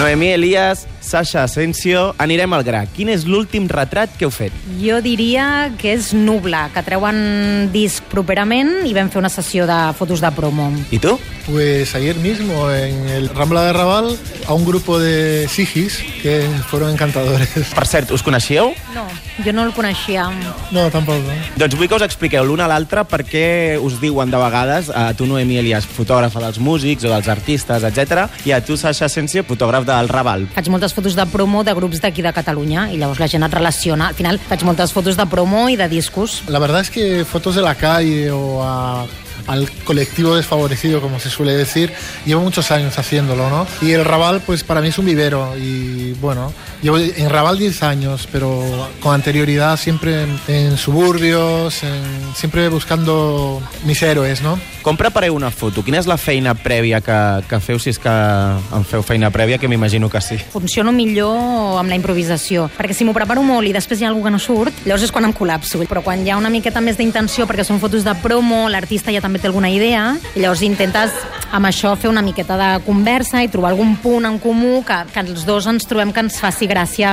[0.00, 2.84] Noemí Elias, Sasha Asensio, anirem al gra.
[2.94, 4.54] Quin és l'últim retrat que heu fet?
[4.78, 9.78] Jo diria que és Nubla, que treuen disc properament i vam fer una sessió de
[9.98, 10.68] fotos de promo.
[10.94, 11.16] I tu?
[11.50, 14.12] Pues ayer mismo en el Rambla de Raval
[14.46, 17.72] a un grupo de sigis que fueron encantadores.
[17.74, 18.70] Per cert, us coneixíeu?
[18.94, 19.08] No,
[19.42, 20.28] jo no el coneixia.
[20.70, 21.34] No, tampoco.
[21.58, 25.26] Doncs vull que us expliqueu l'un a l'altre perquè us diuen de vegades a tu,
[25.26, 29.88] Noemí Elias, fotògrafa dels músics o dels artistes, etc, i a tu, Sasha Asensio, fotògraf
[29.88, 30.46] del Raval.
[30.54, 33.54] Faig moltes fotos de promo de grups d'aquí de Catalunya i llavors la gent et
[33.56, 34.10] relaciona.
[34.10, 36.42] Al final faig moltes fotos de promo i de discos.
[36.48, 39.06] La verdad es que fotos de la calle o a
[39.46, 41.92] al colectivo desfavorecido, como se suele decir.
[42.24, 43.66] Llevo muchos años haciéndolo, ¿no?
[43.82, 45.56] Y el Raval, pues para mí es un vivero.
[45.56, 48.62] Y bueno, llevo en Raval 10 años, pero
[49.00, 54.58] con anterioridad siempre en, en suburbios, en, siempre buscando mis héroes, ¿no?
[54.80, 55.82] Com prepareu una foto?
[55.84, 57.16] Quina és la feina prèvia que,
[57.50, 60.38] que feu, si és que en feu feina prèvia, que m'imagino que sí?
[60.54, 64.30] Funciono millor amb la improvisació, perquè si m'ho preparo molt i després hi ha alguna
[64.30, 65.82] que no surt, llavors és quan em col·lapso.
[65.90, 69.20] Però quan hi ha una miqueta més d'intenció, perquè són fotos de promo, l'artista ja
[69.20, 71.14] també té alguna idea, i llavors intentes
[71.50, 75.22] amb això fer una miqueta de conversa i trobar algun punt en comú que, que
[75.24, 77.10] els dos ens trobem que ens faci gràcia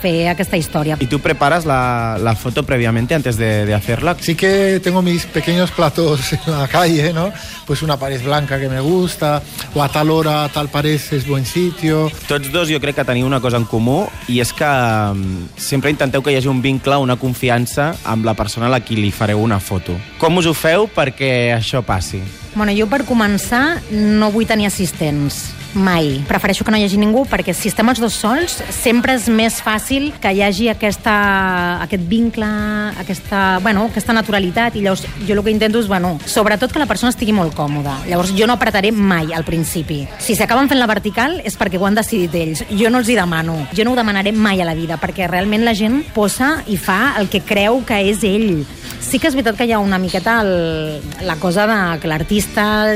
[0.00, 0.96] fer aquesta història.
[1.00, 4.16] ¿Y tú preparas la, la foto previamente antes de, de hacerla?
[4.20, 7.30] Sí que tengo mis pequeños platos en la calle, ¿no?
[7.66, 9.42] Pues una pared blanca que me gusta,
[9.74, 12.10] o a tal hora, a tal pared es buen sitio.
[12.28, 15.92] Tots dos jo crec que teniu una cosa en comú i és que mm, sempre
[15.92, 19.12] intenteu que hi hagi un vincle, una confiança amb la persona a la qui li
[19.12, 19.96] fareu una foto.
[20.20, 22.22] Com us ho feu perquè això passi?
[22.54, 26.22] Bueno, jo per començar no vull tenir assistents mai.
[26.28, 29.60] Prefereixo que no hi hagi ningú perquè si estem els dos sols sempre és més
[29.62, 31.14] fàcil que hi hagi aquesta,
[31.84, 32.48] aquest vincle,
[33.00, 36.88] aquesta, bueno, aquesta naturalitat i llavors jo el que intento és, bueno, sobretot que la
[36.90, 37.98] persona estigui molt còmoda.
[38.08, 40.04] Llavors jo no apretaré mai al principi.
[40.18, 42.64] Si s'acaben fent la vertical és perquè ho han decidit ells.
[42.70, 43.58] Jo no els hi demano.
[43.74, 47.14] Jo no ho demanaré mai a la vida perquè realment la gent posa i fa
[47.18, 48.64] el que creu que és ell.
[49.04, 52.86] Sí que és veritat que hi ha una miqueta el, la cosa de que l'artista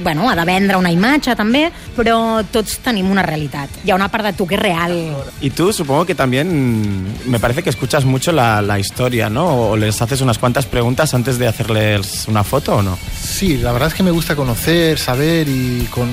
[0.00, 1.66] bueno, ha de vendre una imatge també,
[1.96, 2.16] però
[2.52, 3.70] tots tenim una realitat.
[3.84, 4.94] Hi ha una part de tu que és real.
[5.40, 9.70] Y tú supongo que también me parece que escuchas mucho la, la historia, ¿no?
[9.70, 12.98] O les haces unas cuantas preguntas antes de hacerles una foto o no?
[13.20, 16.10] Sí, la verdad es que me gusta conocer, saber y con,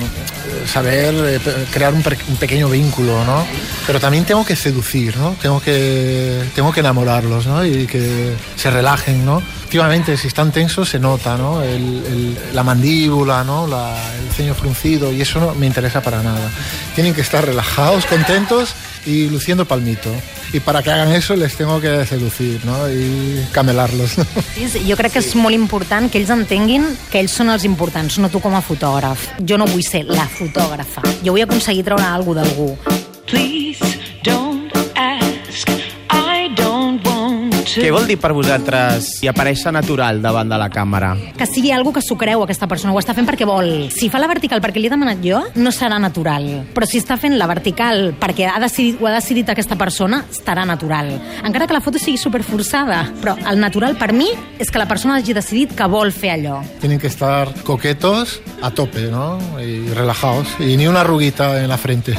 [0.66, 1.40] saber eh,
[1.72, 3.46] crear un, un pequeño vínculo, ¿no?
[3.88, 5.36] Pero también tengo que seducir, ¿no?
[5.42, 7.66] Tengo que, tengo que enamorarlos, ¿no?
[7.66, 9.42] Y que se relajen, ¿no?
[9.76, 11.62] Efectivamente, si están tensos se nota, ¿no?
[11.62, 11.74] El-
[12.06, 13.68] el- la mandíbula, ¿no?
[13.68, 16.50] La- el ceño fruncido y eso no me interesa para nada.
[16.96, 18.74] Tienen que estar relajados, contentos
[19.06, 20.10] y luciendo palmito.
[20.54, 22.90] Y para que hagan eso les tengo que seducir, ¿no?
[22.90, 24.26] Y camelarlos, ¿no?
[24.56, 28.18] És- Jo crec que és molt important que ells entenguin que ells són els importants,
[28.18, 29.20] no tu com a fotògraf.
[29.46, 31.02] Jo no vull ser la fotògrafa.
[31.22, 32.78] Jo vull aconseguir treure alguna d'algú.
[33.26, 33.65] Please
[37.76, 37.84] to.
[37.84, 41.14] Què vol dir per vosaltres i aparèixer natural davant de la càmera?
[41.38, 43.90] Que sigui algú que s'ho creu, aquesta persona, ho està fent perquè vol.
[43.94, 46.48] Si fa la vertical perquè li he demanat jo, no serà natural.
[46.76, 50.66] Però si està fent la vertical perquè ha decidit, ho ha decidit aquesta persona, estarà
[50.68, 51.12] natural.
[51.44, 53.04] Encara que la foto sigui superforçada.
[53.22, 56.62] Però el natural per mi és que la persona hagi decidit que vol fer allò.
[56.82, 59.40] Tienen que estar coquetos a tope, ¿no?
[59.60, 60.48] Y relajados.
[60.60, 62.16] Y ni una arruguita en la frente.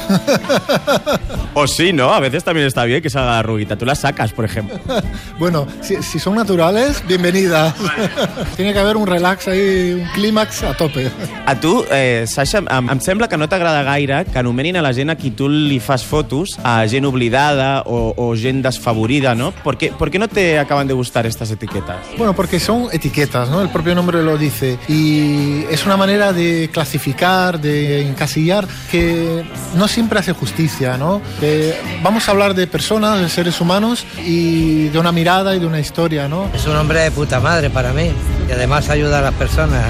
[1.55, 2.13] O sí, ¿no?
[2.13, 3.77] A veces también está bien que salga la ruguita.
[3.77, 4.79] Tú la sacas, por ejemplo.
[5.39, 5.46] bueno,
[5.81, 7.75] si, si son naturales, bienvenidas.
[8.57, 11.11] Tiene que haver un relax ahí, un clímax a tope.
[11.47, 14.93] A tu, eh, Sasha, em, em sembla que no t'agrada gaire que anomenin a la
[14.93, 19.53] gent a qui tu li fas fotos a gent oblidada o, o gent desfavorida, ¿no?
[19.53, 21.99] ¿Por qué, ¿Por qué no te acaban de gustar estas etiquetas?
[22.19, 23.63] Bueno, porque son etiquetas, ¿no?
[23.63, 24.79] El propio nombre lo dice.
[24.89, 29.45] Y es una manera de clasificar, de encasillar, que
[29.77, 31.21] no siempre hace justicia, ¿no?
[31.43, 35.67] Eh, vamos a hablar de personas, de seres humanos y de una mirada y de
[35.67, 36.49] una historia, ¿no?
[36.55, 38.11] Es un hombre de puta madre para mí
[38.49, 39.85] y además ayuda a las personas.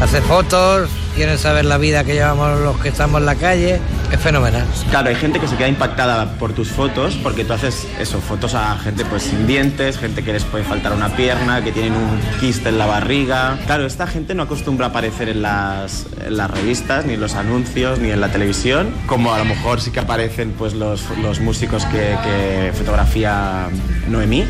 [0.00, 3.80] Hace fotos, quieren saber la vida que llevamos los que estamos en la calle,
[4.14, 4.64] es fenomenal.
[4.90, 8.54] Claro, hay gente que se queda impactada por tus fotos porque tú haces eso, fotos
[8.54, 12.20] a gente pues sin dientes, gente que les puede faltar una pierna, que tienen un
[12.40, 13.58] quiste en la barriga.
[13.66, 17.34] Claro, esta gente no acostumbra a aparecer en las, en las revistas, ni en los
[17.34, 21.40] anuncios, ni en la televisión, como a lo mejor sí que aparecen pues los, los
[21.40, 23.68] músicos que, que fotografía
[24.08, 24.44] Noemí.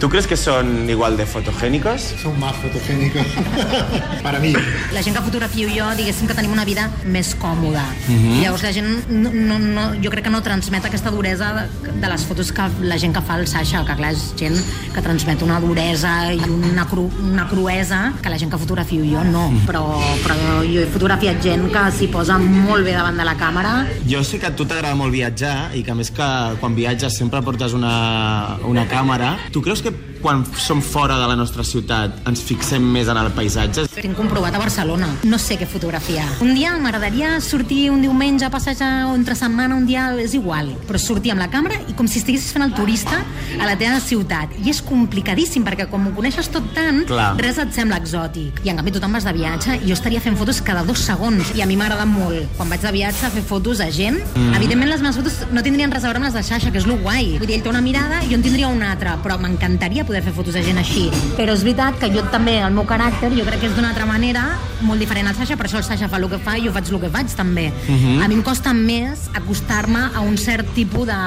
[0.00, 2.14] ¿Tú crees que son igual de fotogénicos?
[2.22, 3.26] Son más fotogénicos.
[4.22, 4.52] Para mí.
[4.92, 7.84] La gent que fotografio jo, diguéssim que tenim una vida més còmoda.
[8.08, 8.42] Mm -hmm.
[8.42, 12.08] Llavors la gent, no, no, no, jo crec que no transmet aquesta duresa de, de
[12.08, 14.56] les fotos que la gent que fa el Sasha, que clar, és gent
[14.94, 19.24] que transmet una duresa i una, cru, una cruesa que la gent que fotografio jo
[19.24, 19.84] no, però,
[20.22, 24.22] però jo he fotografiat gent que s'hi posa molt bé davant de la càmera Jo
[24.22, 26.26] sé que a tu t'agrada molt viatjar i que a més que
[26.60, 29.36] quan viatges sempre portes una, una càmera.
[29.52, 29.85] Tu creus que
[30.22, 33.86] quan som fora de la nostra ciutat ens fixem més en el paisatge?
[33.94, 35.08] Tinc comprovat a Barcelona.
[35.28, 36.24] No sé què fotografiar.
[36.42, 40.72] Un dia m'agradaria sortir un diumenge a passejar o entre setmana, un dia és igual.
[40.88, 43.20] Però sortir amb la càmera i com si estiguessis fent el turista
[43.60, 44.56] a la teva ciutat.
[44.64, 47.34] I és complicadíssim perquè com ho coneixes tot tant, Clar.
[47.38, 48.62] res et sembla exòtic.
[48.66, 51.54] I en canvi te'n vas de viatge i jo estaria fent fotos cada dos segons.
[51.54, 54.18] I a mi m'agrada molt, quan vaig de viatge, a fer fotos a gent.
[54.34, 54.58] Mm.
[54.58, 56.88] Evidentment les meves fotos no tindrien res a veure amb les de Xaixa, que és
[56.88, 57.36] lo guai.
[57.38, 59.38] Vull dir, ell té una mirada i jo en tindria una altra, però
[59.76, 61.10] m'encantaria poder fer fotos de gent així.
[61.36, 64.06] Però és veritat que jo també, el meu caràcter, jo crec que és d'una altra
[64.08, 64.44] manera,
[64.80, 66.88] molt diferent al Sasha, per això el Sasha fa el que fa i jo faig
[66.92, 67.72] el que faig també.
[67.88, 68.24] Uh -huh.
[68.24, 71.20] A mi em costa més acostar-me a un cert tipus de,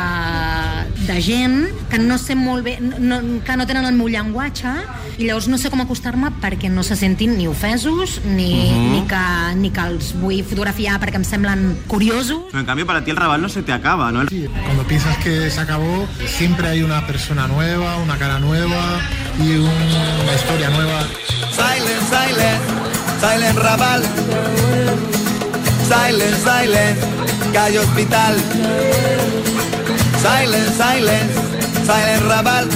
[1.07, 4.69] de gent que no sé molt bé, no, que no tenen el meu llenguatge
[5.17, 8.91] i llavors no sé com acostar-me perquè no se sentin ni ofesos ni, uh -huh.
[8.91, 12.39] ni, que, ni que els vull fotografiar perquè em semblen curiosos.
[12.51, 14.27] Pero en cambio para ti el Raval no se te acaba, ¿no?
[14.27, 18.99] Sí, cuando piensas que se acabó, siempre hay una persona nueva, una cara nueva
[19.39, 21.01] y un- una historia nueva.
[21.51, 22.61] Silent, silent,
[23.21, 24.03] silent Raval.
[25.87, 26.97] Silent, silent,
[27.53, 28.35] calle hospital.
[30.21, 31.31] Silent, silent,
[31.85, 32.67] silent Raval.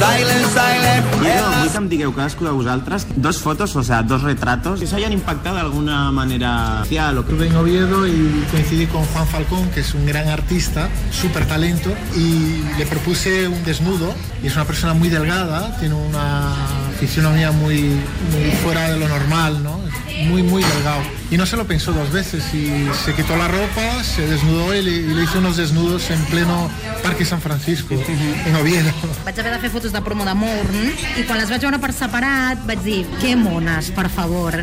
[0.00, 1.04] Silent, silent.
[1.20, 4.86] Jo vull que em digueu cadascú de vosaltres dos fotos, o sea, dos retratos que
[4.86, 7.32] se hayan impactado de alguna manera especial o que...
[7.32, 11.92] Estuve en Oviedo y coincidí con Juan Falcón, que es un gran artista, súper talento,
[12.16, 14.14] y le propuse un desnudo.
[14.42, 16.54] Y es una persona muy delgada, tiene una
[16.98, 17.82] fisionomía muy,
[18.32, 19.79] muy fuera de lo normal, ¿no?
[20.26, 21.02] Muy, muy delgado.
[21.30, 24.82] Y no se lo pensó dos veces y se quitó la ropa, se desnudó y
[24.82, 26.68] le, y le hizo unos desnudos en pleno
[27.02, 28.92] Parque San Francisco, en Oviedo.
[29.24, 30.80] Vaig haver de fer fotos de promo de Morn
[31.16, 34.58] i quan les vaig veure per separat vaig dir, que mones, per favor.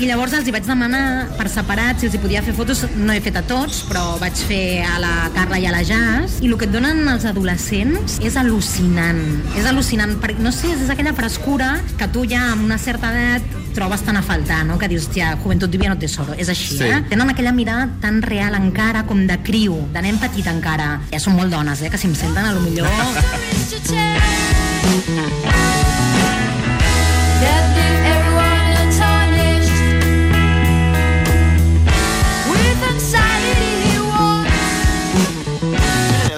[0.00, 3.14] I llavors els hi vaig demanar per separat si els hi podia fer fotos, no
[3.14, 6.50] he fet a tots, però vaig fer a la Carla i a la Jazz, i
[6.50, 9.22] el que et donen els adolescents és al·lucinant.
[9.60, 13.59] És al·lucinant, perquè, no sé, és aquella frescura que tu ja amb una certa edat
[13.72, 14.78] trobes tan a faltar, no?
[14.78, 16.34] Que dius, tia, juventud divina no tesoro.
[16.36, 16.84] És així, Sí.
[16.84, 17.02] eh?
[17.08, 21.00] Tenen aquella mirada tan real encara com de criu, de nen petit encara.
[21.10, 21.90] Ja són molt dones, eh?
[21.90, 22.88] Que si em senten, a lo millor...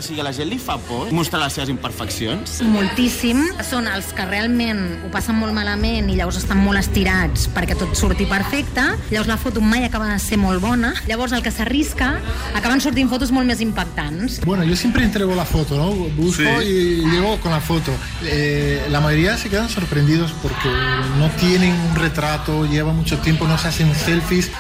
[0.02, 2.56] O sigui, a la gent li fa por mostrar les seves imperfeccions?
[2.66, 3.38] moltíssim.
[3.62, 7.92] Són els que realment ho passen molt malament i llavors estan molt estirats perquè tot
[7.94, 8.82] surti perfecte.
[9.12, 10.90] Llavors la foto mai acaba de ser molt bona.
[11.06, 12.16] Llavors el que s'arrisca
[12.58, 14.40] acaben sortint fotos molt més impactants.
[14.44, 15.92] Bueno, yo siempre entrego la foto, ¿no?
[16.18, 16.66] Busco Sí.
[16.66, 17.92] y llego con la foto.
[18.24, 20.68] Eh, la mayoría se quedan sorprendidos porque
[21.20, 24.50] no tienen un retrato, lleva mucho tiempo, no se hacen selfies,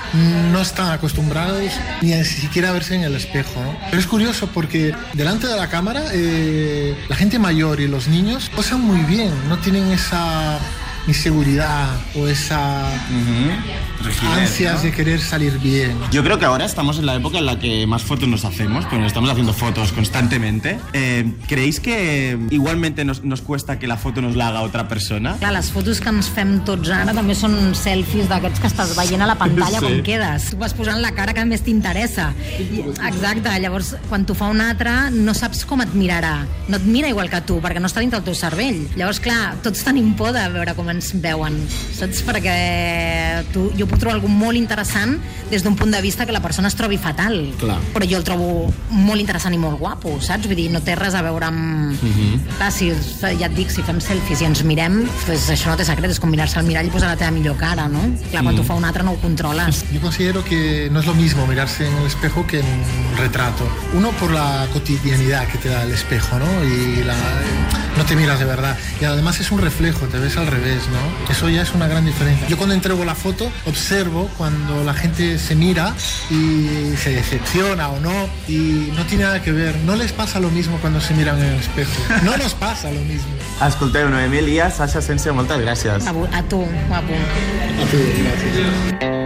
[0.52, 3.76] no están acostumbrados ni a siquiera a verse en el espejo, ¿no?
[3.90, 8.50] Pero es curioso porque delante de la cámara eh, la gente mayor y los niños
[8.54, 10.58] posan muy bien, no tienen esa
[11.06, 12.88] inseguridad o esa
[14.36, 15.96] ansias de querer salir bien.
[16.10, 18.84] Yo creo que ahora estamos en la época en la que más fotos nos hacemos,
[18.84, 20.78] porque nos estamos haciendo fotos constantemente.
[20.92, 25.36] Eh, ¿Creéis que igualmente nos, nos cuesta que la foto nos la haga otra persona?
[25.38, 29.22] Clar, les fotos que ens fem tots ara també són selfies d'aquests que estàs veient
[29.22, 29.84] a la pantalla Sí.
[29.86, 30.50] com quedes.
[30.50, 32.32] Tu vas posant la cara que més t'interessa.
[33.08, 36.46] Exacte, llavors quan t'ho fa un altre no saps com et mirarà.
[36.68, 38.84] No et mira igual que tu, perquè no està dintre el teu cervell.
[38.96, 41.58] Llavors, clar, tots tenim por de veure com ens veuen,
[41.96, 42.22] saps?
[42.26, 42.56] Perquè
[43.52, 45.18] tu, jo puc trobar algú molt interessant
[45.50, 47.52] des d'un punt de vista que la persona es trobi fatal.
[47.60, 47.78] Clar.
[47.92, 50.48] Però jo el trobo molt interessant i molt guapo, saps?
[50.48, 51.98] Vull dir, no té res a veure amb...
[52.56, 55.86] Clar, si, ja et dic, si fem selfies i ens mirem, pues això no té
[55.88, 58.04] secret, és com mirar-se al mirall i posar la teva millor cara, no?
[58.30, 59.84] Clar, quan t'ho fa un altre no ho controles.
[59.92, 63.68] Yo considero que no es lo mismo mirarse en el espejo que en un retrato.
[63.94, 66.64] Uno por la cotidianidad que te da el espejo, ¿no?
[66.64, 67.16] Y la,
[67.96, 68.76] no te miras de verdad.
[69.00, 71.32] Y además es un reflejo, te ves al revés, ¿no?
[71.32, 72.46] Eso ya es una gran diferencia.
[72.48, 75.94] Yo cuando entrego la foto observo cuando la gente se mira
[76.30, 79.76] y se decepciona o no y no tiene nada que ver.
[79.84, 81.92] No les pasa lo mismo cuando se miran en el espejo.
[82.22, 83.32] No nos pasa lo mismo.
[83.66, 86.06] Escolteu, Noemí Elias, Sasha Sense, moltes gràcies.
[86.06, 86.58] A, a tu,
[86.88, 87.14] guapo.
[87.82, 89.21] A tu, gracias.